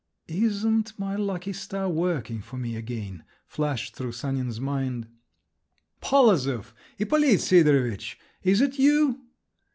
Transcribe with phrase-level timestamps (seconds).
[0.27, 5.07] "Isn't my lucky star working for me again?" flashed through Sanin's mind.
[6.01, 6.73] "Polozov!
[6.97, 8.15] Ippolit Sidorovitch!
[8.41, 9.25] Is it you?"